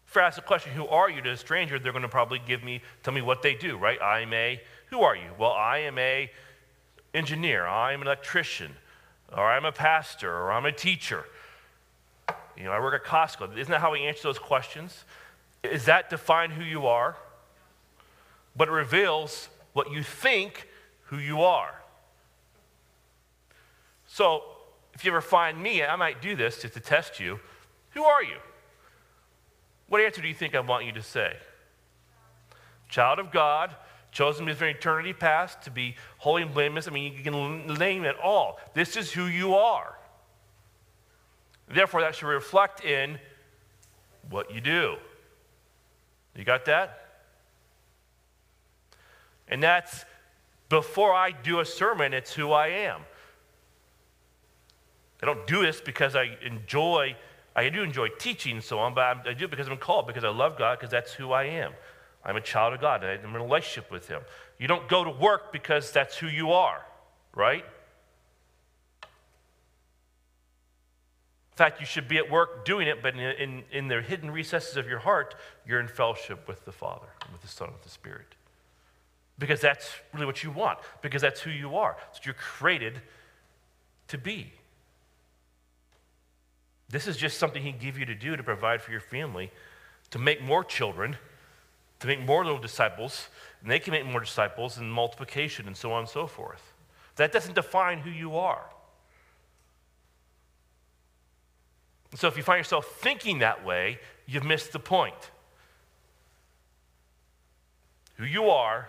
[0.06, 2.40] If I ask the question, who are you to a stranger, they're going to probably
[2.46, 3.98] give me, tell me what they do, right?
[4.02, 4.60] I'm a,
[4.94, 5.30] who are you?
[5.36, 6.30] Well, I am a
[7.12, 8.70] engineer, I'm an electrician,
[9.36, 11.24] or I'm a pastor, or I'm a teacher.
[12.56, 13.58] You know, I work at Costco.
[13.58, 15.02] Isn't that how we answer those questions?
[15.64, 17.16] Is that define who you are?
[18.54, 20.68] But it reveals what you think
[21.06, 21.74] who you are.
[24.06, 24.44] So,
[24.92, 27.40] if you ever find me, I might do this just to test you.
[27.94, 28.36] Who are you?
[29.88, 31.36] What answer do you think I want you to say?
[32.88, 33.74] Child of God,
[34.14, 36.88] chosen from eternity past to be holy and blameless.
[36.88, 38.58] I mean, you can name it all.
[38.72, 39.98] This is who you are.
[41.68, 43.18] Therefore, that should reflect in
[44.30, 44.96] what you do.
[46.36, 47.00] You got that?
[49.48, 50.04] And that's
[50.68, 53.02] before I do a sermon, it's who I am.
[55.22, 57.16] I don't do this because I enjoy,
[57.56, 60.24] I do enjoy teaching and so on, but I do it because I'm called, because
[60.24, 61.72] I love God, because that's who I am.
[62.24, 63.04] I'm a child of God.
[63.04, 64.22] I'm in a relationship with Him.
[64.58, 66.84] You don't go to work because that's who you are,
[67.34, 67.64] right?
[71.54, 74.30] In fact, you should be at work doing it, but in, in, in the hidden
[74.30, 77.90] recesses of your heart, you're in fellowship with the Father, with the Son, with the
[77.90, 78.34] Spirit.
[79.38, 81.96] Because that's really what you want, because that's who you are.
[82.06, 83.00] That's what you're created
[84.08, 84.52] to be.
[86.88, 89.52] This is just something He gave you to do to provide for your family,
[90.10, 91.16] to make more children,
[92.00, 93.28] to make more little disciples,
[93.62, 96.72] and they can make more disciples and multiplication and so on and so forth.
[97.16, 98.64] That doesn't define who you are.
[102.10, 105.30] And so if you find yourself thinking that way, you've missed the point.
[108.16, 108.88] Who you are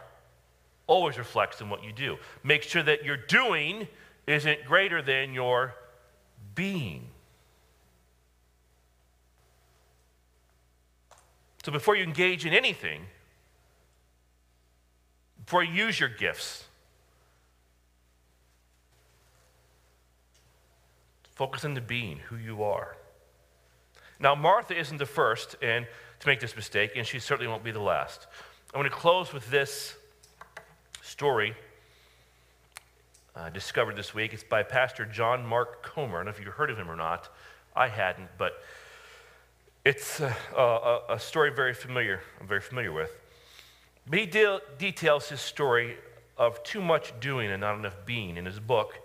[0.87, 2.17] always reflects in what you do.
[2.43, 3.87] Make sure that your doing
[4.27, 5.73] isn't greater than your
[6.53, 7.07] being.
[11.65, 13.07] So before you engage in anything,
[15.43, 16.65] before you use your gifts,
[21.33, 22.95] focus on the being, who you are.
[24.19, 25.87] Now, Martha isn't the first and
[26.19, 28.27] to make this mistake, and she certainly won't be the last.
[28.71, 29.95] I'm going to close with this
[31.01, 31.55] story
[33.35, 34.33] uh, discovered this week.
[34.33, 36.17] It's by Pastor John Mark Comer.
[36.17, 37.27] I don't know if you've heard of him or not.
[37.75, 38.53] I hadn't, but
[39.85, 42.19] it's a, a, a story very familiar.
[42.41, 43.11] I'm very familiar with.
[44.07, 45.97] But he de- details his story
[46.37, 48.95] of too much doing and not enough being in his book,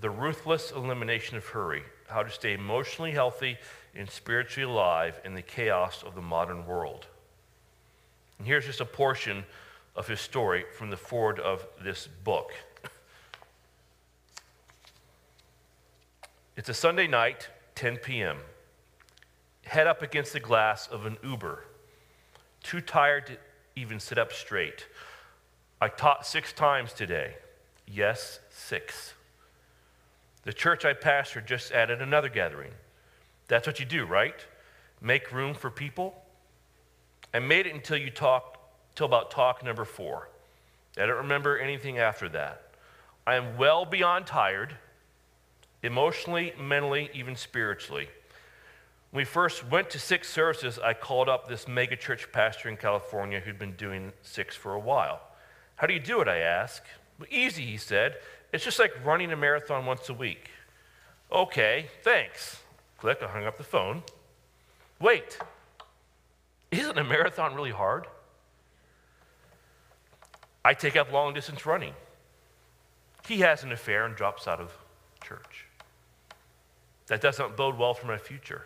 [0.00, 3.58] The Ruthless Elimination of Hurry How to Stay Emotionally Healthy
[3.94, 7.06] and spiritually alive in the chaos of the modern world.
[8.38, 9.44] And here's just a portion
[9.96, 12.52] of his story from the forward of this book.
[16.56, 18.38] It's a Sunday night, 10 p.m.
[19.64, 21.64] Head up against the glass of an Uber,
[22.62, 23.36] too tired to
[23.76, 24.86] even sit up straight.
[25.80, 27.34] I taught six times today.
[27.86, 29.14] Yes, six.
[30.44, 32.72] The church I pastor just added another gathering.
[33.48, 34.34] That's what you do, right?
[35.00, 36.14] Make room for people.
[37.34, 38.58] I made it until you talk,
[38.94, 40.28] till about talk number four.
[40.96, 42.62] I don't remember anything after that.
[43.26, 44.76] I am well beyond tired,
[45.82, 48.08] emotionally, mentally, even spiritually.
[49.12, 53.40] When we first went to six services, I called up this megachurch pastor in California
[53.40, 55.20] who'd been doing six for a while.
[55.76, 56.28] How do you do it?
[56.28, 56.86] I asked.
[57.18, 58.16] Well, easy, he said.
[58.54, 60.48] It's just like running a marathon once a week.
[61.30, 62.62] Okay, thanks.
[62.96, 64.02] Click, I hung up the phone.
[64.98, 65.38] Wait,
[66.70, 68.06] isn't a marathon really hard?
[70.64, 71.92] I take up long distance running.
[73.28, 74.72] He has an affair and drops out of
[75.22, 75.66] church.
[77.08, 78.62] That doesn't bode well for my future.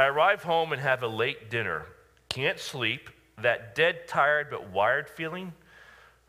[0.00, 1.84] I arrive home and have a late dinner.
[2.30, 5.52] Can't sleep, that dead tired but wired feeling.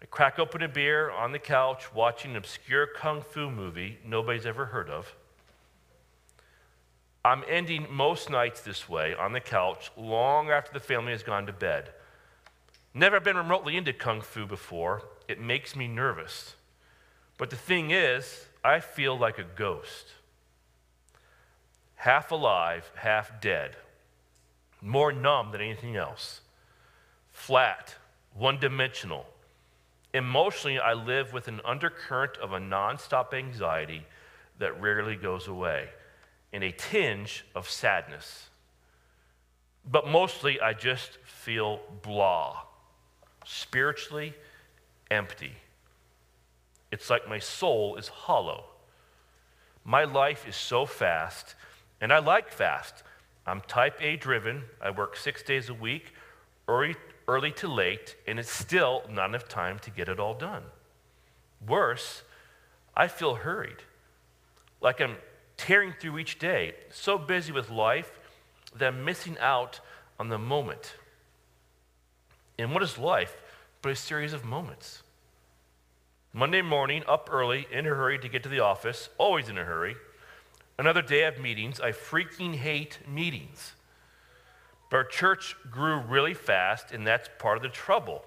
[0.02, 4.46] I crack open a beer on the couch watching an obscure kung fu movie nobody's
[4.46, 5.16] ever heard of.
[7.24, 11.46] I'm ending most nights this way on the couch long after the family has gone
[11.46, 11.92] to bed.
[12.94, 15.02] Never been remotely into kung fu before.
[15.30, 16.56] It makes me nervous.
[17.38, 20.08] But the thing is, I feel like a ghost.
[22.02, 23.76] Half alive, half dead.
[24.82, 26.42] More numb than anything else.
[27.32, 27.94] Flat,
[28.34, 29.28] one dimensional.
[30.12, 34.08] Emotionally, I live with an undercurrent of a nonstop anxiety
[34.58, 35.90] that rarely goes away
[36.52, 38.50] and a tinge of sadness.
[39.86, 42.62] But mostly, I just feel blah,
[43.46, 44.34] spiritually
[45.12, 45.54] empty.
[46.92, 48.64] It's like my soul is hollow.
[49.86, 51.54] My life is so fast,
[52.02, 53.04] and I like fast.
[53.46, 54.64] I'm type A driven.
[54.82, 56.14] I work six days a week,
[56.68, 56.96] early,
[57.28, 60.64] early to late, and it's still not enough time to get it all done.
[61.66, 62.24] Worse,
[62.96, 63.84] I feel hurried,
[64.82, 65.16] like I'm
[65.58, 68.20] tearing through each day, so busy with life
[68.76, 69.80] that I'm missing out
[70.20, 70.96] on the moment.
[72.58, 73.42] And what is life
[73.82, 75.04] but a series of moments?
[76.34, 79.64] Monday morning, up early, in a hurry to get to the office, always in a
[79.64, 79.96] hurry.
[80.78, 81.80] Another day of meetings.
[81.80, 83.74] I freaking hate meetings.
[84.90, 88.24] But our church grew really fast, and that's part of the trouble.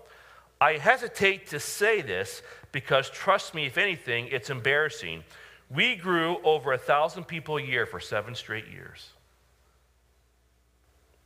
[0.60, 2.42] I hesitate to say this
[2.72, 5.24] because, trust me, if anything, it's embarrassing.
[5.68, 9.10] We grew over a thousand people a year for seven straight years.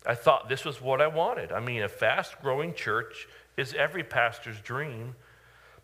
[0.06, 1.52] I thought this was what I wanted.
[1.52, 5.14] I mean, a fast growing church is every pastor's dream,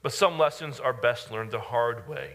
[0.02, 2.34] but some lessons are best learned the hard way.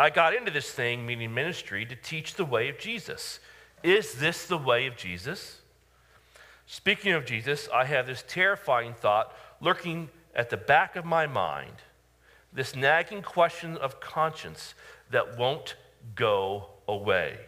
[0.00, 3.38] I got into this thing, meaning ministry, to teach the way of Jesus.
[3.82, 5.60] Is this the way of Jesus?
[6.66, 11.74] Speaking of Jesus, I have this terrifying thought lurking at the back of my mind
[12.50, 14.72] this nagging question of conscience
[15.10, 15.76] that won't
[16.14, 17.38] go away.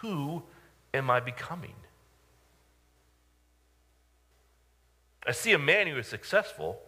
[0.00, 0.42] Who
[0.92, 1.74] am I becoming?
[5.26, 6.82] I see a man who is successful,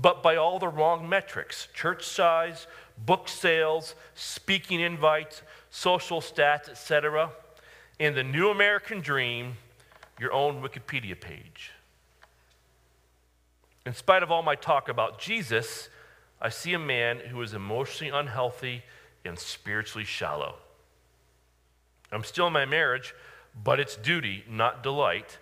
[0.00, 7.30] but by all the wrong metrics church size, book sales, speaking invites, social stats, etc.
[7.98, 9.56] In the new American dream,
[10.20, 11.72] your own Wikipedia page.
[13.86, 15.88] In spite of all my talk about Jesus,
[16.40, 18.82] I see a man who is emotionally unhealthy
[19.24, 20.56] and spiritually shallow.
[22.12, 23.14] I'm still in my marriage,
[23.64, 25.38] but it's duty, not delight.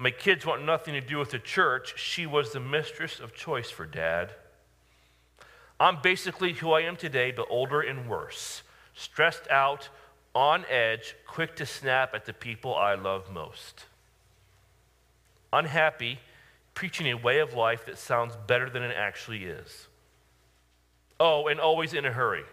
[0.00, 1.92] My kids want nothing to do with the church.
[1.98, 4.30] She was the mistress of choice for dad.
[5.78, 8.62] I'm basically who I am today, but older and worse.
[8.94, 9.90] Stressed out,
[10.34, 13.84] on edge, quick to snap at the people I love most.
[15.52, 16.18] Unhappy,
[16.72, 19.86] preaching a way of life that sounds better than it actually is.
[21.18, 22.44] Oh, and always in a hurry.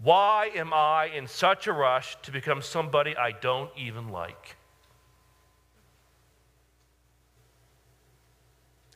[0.00, 4.54] Why am I in such a rush to become somebody I don't even like?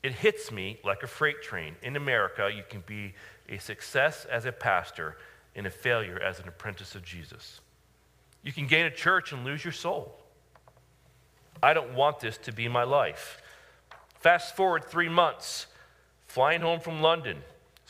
[0.03, 1.77] It hits me like a freight train.
[1.83, 3.15] In America, you can be
[3.49, 5.17] a success as a pastor
[5.55, 7.61] and a failure as an apprentice of Jesus.
[8.43, 10.19] You can gain a church and lose your soul.
[11.63, 13.41] I don't want this to be my life.
[14.19, 15.67] Fast forward three months,
[16.27, 17.39] flying home from London,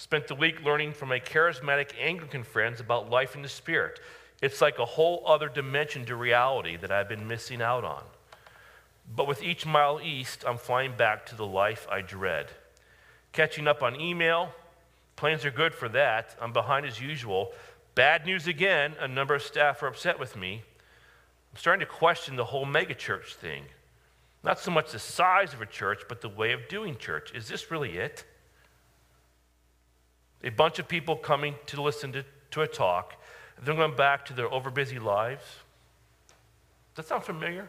[0.03, 4.01] Spent the week learning from my charismatic Anglican friends about life in the Spirit.
[4.41, 8.03] It's like a whole other dimension to reality that I've been missing out on.
[9.15, 12.49] But with each mile east, I'm flying back to the life I dread.
[13.33, 14.53] Catching up on email,
[15.17, 16.37] plans are good for that.
[16.41, 17.53] I'm behind as usual.
[17.95, 20.63] Bad news again, a number of staff are upset with me.
[21.53, 23.65] I'm starting to question the whole megachurch thing.
[24.43, 27.33] Not so much the size of a church, but the way of doing church.
[27.35, 28.25] Is this really it?
[30.45, 33.15] a bunch of people coming to listen to, to a talk,
[33.63, 35.43] then going back to their overbusy lives.
[36.95, 37.69] Does that sound familiar?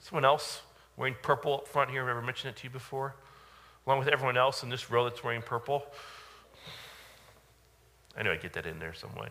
[0.00, 0.62] Someone else
[0.96, 3.14] wearing purple up front here, I've ever mentioned it to you before?
[3.86, 5.86] Along with everyone else in this row that's wearing purple.
[8.16, 9.28] I know I get that in there some way.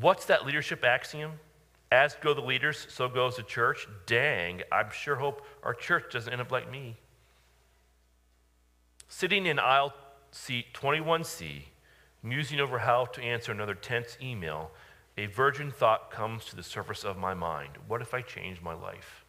[0.00, 1.32] What's that leadership axiom?
[1.90, 3.88] As go the leaders, so goes the church.
[4.06, 6.96] Dang, I'm sure hope our church doesn't end up like me.
[9.08, 9.94] Sitting in aisle
[10.30, 11.62] seat 21C,
[12.22, 14.70] musing over how to answer another tense email,
[15.18, 17.70] a virgin thought comes to the surface of my mind.
[17.88, 19.24] What if I change my life?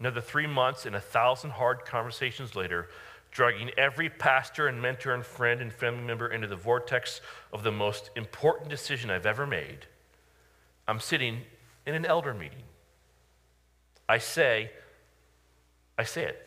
[0.00, 2.88] Another three months and a thousand hard conversations later,
[3.30, 7.20] dragging every pastor and mentor and friend and family member into the vortex
[7.52, 9.86] of the most important decision I've ever made,
[10.88, 11.42] I'm sitting
[11.86, 12.64] in an elder meeting.
[14.08, 14.72] I say,
[15.96, 16.42] I say it.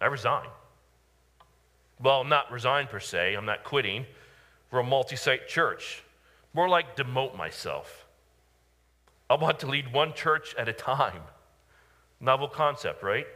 [0.00, 0.48] I resign.
[2.00, 4.06] Well, not resign per se, I'm not quitting.
[4.72, 6.02] We're a multi site church.
[6.54, 8.06] More like demote myself.
[9.30, 11.22] I want to lead one church at a time.
[12.20, 13.26] Novel concept, right?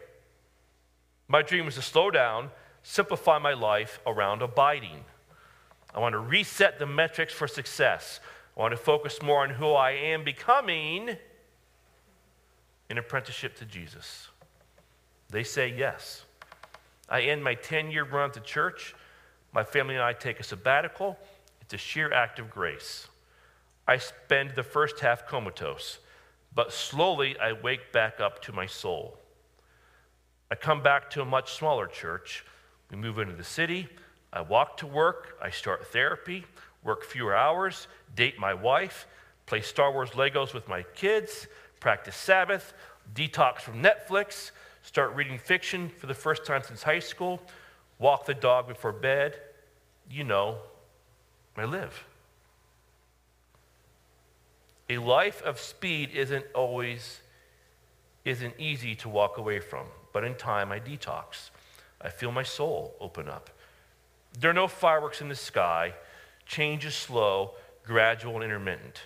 [1.28, 2.50] My dream is to slow down,
[2.82, 5.04] simplify my life around abiding.
[5.94, 8.20] I want to reset the metrics for success.
[8.56, 11.16] I want to focus more on who I am becoming
[12.88, 14.28] in apprenticeship to Jesus.
[15.30, 16.24] They say yes.
[17.08, 18.94] I end my 10 year run to church.
[19.56, 21.18] My family and I take a sabbatical.
[21.62, 23.08] It's a sheer act of grace.
[23.88, 25.98] I spend the first half comatose,
[26.54, 29.16] but slowly I wake back up to my soul.
[30.50, 32.44] I come back to a much smaller church.
[32.90, 33.88] We move into the city.
[34.30, 35.38] I walk to work.
[35.42, 36.44] I start therapy,
[36.84, 39.06] work fewer hours, date my wife,
[39.46, 41.46] play Star Wars Legos with my kids,
[41.80, 42.74] practice Sabbath,
[43.14, 44.50] detox from Netflix,
[44.82, 47.40] start reading fiction for the first time since high school,
[47.98, 49.40] walk the dog before bed,
[50.10, 50.56] you know,
[51.56, 52.04] I live.
[54.88, 57.20] A life of speed isn't always
[58.24, 61.50] isn't easy to walk away from, but in time I detox.
[62.00, 63.50] I feel my soul open up.
[64.38, 65.94] There are no fireworks in the sky.
[66.44, 67.52] Change is slow,
[67.84, 69.02] gradual, and intermittent.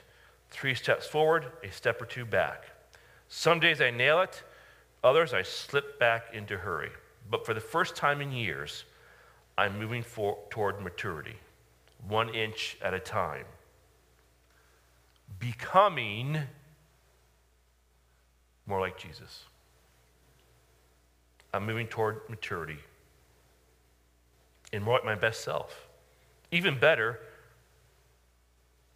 [0.51, 2.65] Three steps forward, a step or two back.
[3.29, 4.43] Some days I nail it,
[5.03, 6.91] Others, I slip back into hurry.
[7.31, 8.85] But for the first time in years,
[9.61, 11.37] I'm moving for, toward maturity,
[12.09, 13.45] one inch at a time.
[15.39, 16.39] Becoming
[18.65, 19.45] more like Jesus.
[21.53, 22.79] I'm moving toward maturity
[24.73, 25.89] and more like my best self.
[26.51, 27.21] Even better,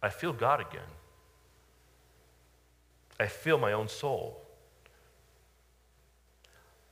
[0.01, 0.89] I feel God again.
[3.19, 4.41] I feel my own soul.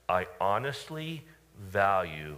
[0.08, 1.24] I honestly
[1.60, 2.38] value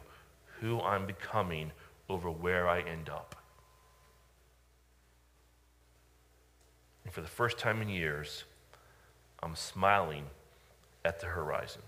[0.60, 1.72] who I'm becoming
[2.10, 3.36] over where I end up.
[7.04, 8.44] And for the first time in years,
[9.42, 10.26] I'm smiling
[11.04, 11.82] at the horizon.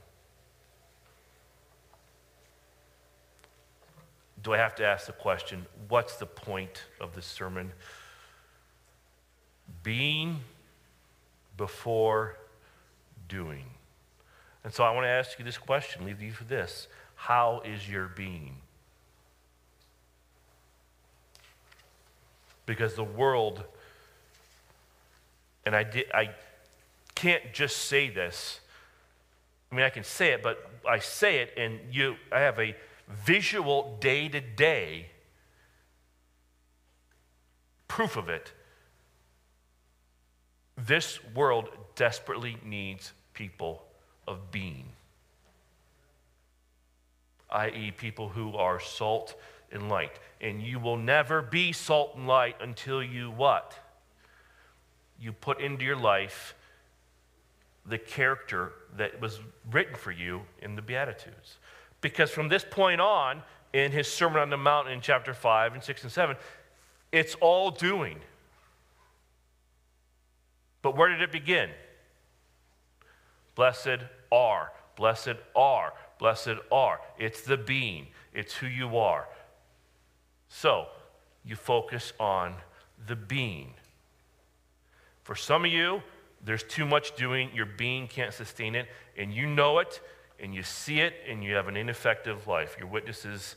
[4.44, 7.72] Do I have to ask the question what's the point of this sermon?
[9.84, 10.42] Being
[11.58, 12.38] before
[13.28, 13.66] doing.
[14.64, 16.88] And so I want to ask you this question, leave you for this.
[17.28, 18.56] How is your being?
[22.66, 23.66] Because the world,
[25.66, 26.30] and I, I
[27.16, 28.62] can't just say this.
[29.70, 32.74] I mean, I can say it, but I say it, and you, I have a
[33.26, 35.08] visual day to day
[37.90, 38.54] proof of it.
[40.78, 41.68] This world
[41.98, 43.84] desperately needs people
[44.26, 44.86] of being,
[47.50, 49.36] i.e., people who are salt
[49.72, 50.20] and light.
[50.42, 53.78] And you will never be salt and light until you what?
[55.20, 56.56] You put into your life
[57.86, 59.40] the character that was
[59.72, 61.58] written for you in the Beatitudes.
[62.02, 63.42] Because from this point on,
[63.74, 66.36] in his Sermon on the Mount in chapter 5 and 6 and 7,
[67.12, 68.20] it's all doing.
[70.82, 71.70] But where did it begin?
[73.56, 74.00] Blessed
[74.32, 77.00] are, blessed are, blessed are.
[77.18, 79.28] It's the being, it's who you are.
[80.50, 80.88] So,
[81.44, 82.56] you focus on
[83.06, 83.74] the being.
[85.24, 86.02] For some of you,
[86.44, 88.88] there's too much doing, your being can't sustain it,
[89.18, 90.00] and you know it,
[90.40, 92.76] and you see it, and you have an ineffective life.
[92.80, 93.56] Your witness is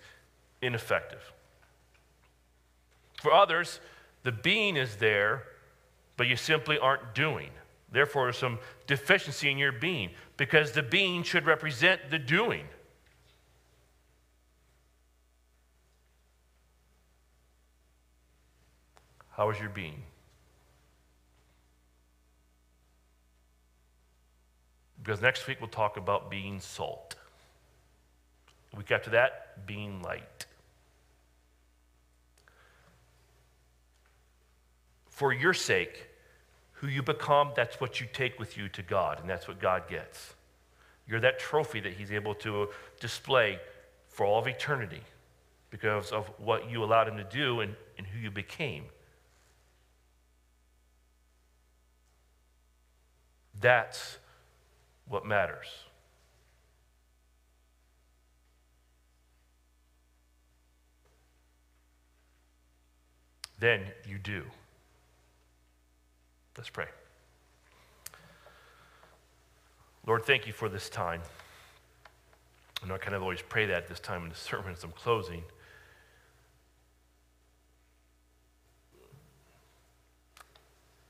[0.63, 1.33] ineffective.
[3.21, 3.81] For others,
[4.23, 5.45] the being is there,
[6.17, 7.51] but you simply aren't doing.
[7.93, 12.64] Therefore, some deficiency in your being, because the being should represent the doing.
[19.30, 20.03] How is your being?
[25.03, 27.16] Because next week we'll talk about being salt.
[28.70, 30.47] The week after that, being light.
[35.09, 36.10] For your sake,
[36.81, 39.87] who you become, that's what you take with you to God, and that's what God
[39.87, 40.33] gets.
[41.07, 42.70] You're that trophy that He's able to
[43.01, 43.61] display
[44.09, 45.03] for all of eternity
[45.68, 48.85] because of what you allowed Him to do and, and who you became.
[53.61, 54.16] That's
[55.07, 55.66] what matters.
[63.59, 64.45] Then you do.
[66.61, 66.89] Let's pray.
[70.07, 71.23] Lord, thank you for this time.
[72.83, 75.43] And I kind of always pray that this time in the sermon as I'm closing.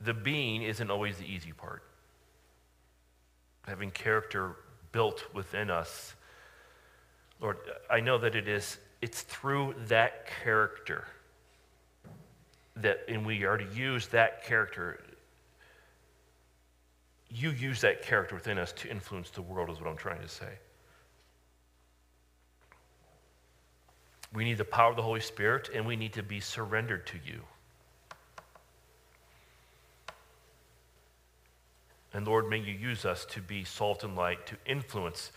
[0.00, 1.82] The being isn't always the easy part
[3.66, 4.54] having character
[4.92, 6.14] built within us.
[7.40, 7.56] Lord,
[7.90, 11.08] I know that it is, it's through that character
[12.76, 15.00] that, and we are to use that character.
[17.32, 20.28] You use that character within us to influence the world, is what I'm trying to
[20.28, 20.58] say.
[24.32, 27.18] We need the power of the Holy Spirit, and we need to be surrendered to
[27.24, 27.40] you.
[32.12, 35.30] And Lord, may you use us to be salt and light, to influence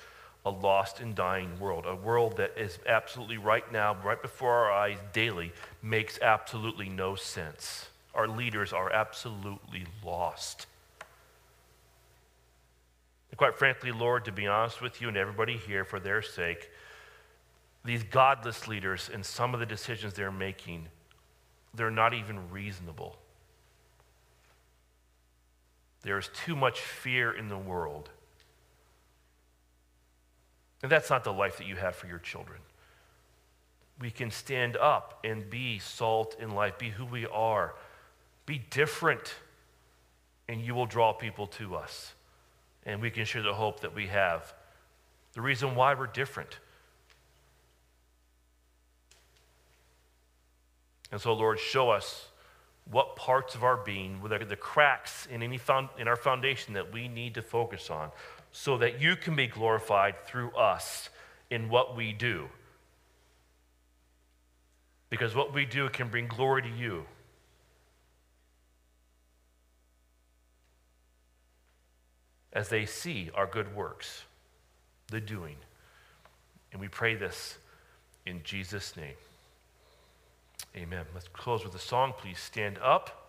[0.46, 4.72] a lost and dying world, a world that is absolutely right now, right before our
[4.72, 7.88] eyes daily, makes absolutely no sense.
[8.14, 10.68] Our leaders are absolutely lost.
[13.34, 16.70] And quite frankly, Lord, to be honest with you and everybody here, for their sake,
[17.84, 20.86] these godless leaders and some of the decisions they're making,
[21.74, 23.18] they're not even reasonable.
[26.04, 28.12] There is too much fear in the world.
[30.84, 32.60] And that's not the life that you have for your children.
[34.00, 37.74] We can stand up and be salt in life, be who we are,
[38.46, 39.34] be different,
[40.48, 42.14] and you will draw people to us.
[42.86, 44.54] And we can share the hope that we have,
[45.34, 46.60] the reason why we're different.
[51.12, 52.28] And so, Lord, show us
[52.90, 57.08] what parts of our being, the cracks in, any found, in our foundation that we
[57.08, 58.10] need to focus on
[58.52, 61.10] so that you can be glorified through us
[61.50, 62.48] in what we do.
[65.10, 67.06] Because what we do can bring glory to you.
[72.54, 74.24] As they see our good works,
[75.08, 75.56] the doing.
[76.72, 77.58] And we pray this
[78.26, 79.16] in Jesus' name.
[80.76, 81.06] Amen.
[81.14, 82.14] Let's close with a song.
[82.18, 83.23] Please stand up.